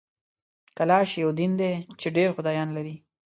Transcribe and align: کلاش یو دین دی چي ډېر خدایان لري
کلاش 0.77 1.09
یو 1.23 1.29
دین 1.39 1.51
دی 1.59 1.71
چي 1.99 2.07
ډېر 2.17 2.29
خدایان 2.37 2.69
لري 2.77 2.95